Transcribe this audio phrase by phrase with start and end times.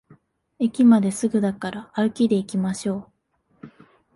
[0.57, 3.11] 駅まですぐだから歩きでいきましょ
[3.61, 3.67] う